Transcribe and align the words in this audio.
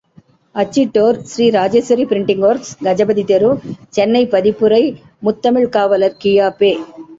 அச்சிட்டோர் 0.55 1.19
Shri 1.23 1.49
Rajeswari 1.49 2.05
printing 2.05 2.41
works, 2.47 2.71
Gajapathi 2.81 3.23
தெரு, 3.23 3.51
சென்னை 3.89 4.25
பதிப்புரை 4.27 4.83
முத்தமிழ்க் 5.23 5.69
காவலர் 5.69 6.17
கி.ஆ.பெ. 6.17 6.75